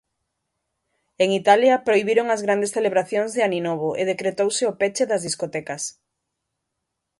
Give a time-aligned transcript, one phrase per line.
[1.23, 5.83] En Italia prohibiron as grandes celebracións de Aninovo e decretouse o peche das discotecas.